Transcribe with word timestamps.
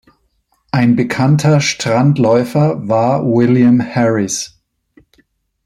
Ein 0.71 0.95
bekannter 0.95 1.61
Strandläufer 1.61 2.87
war 2.87 3.23
William 3.23 3.79
Harris. 3.83 4.59